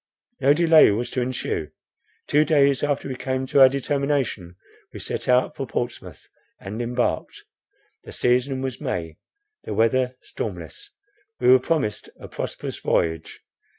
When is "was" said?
0.89-1.11, 8.63-8.81